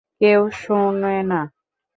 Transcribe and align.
কেউ 0.21 0.41
শোনে 0.61 1.17
না। 1.29 1.41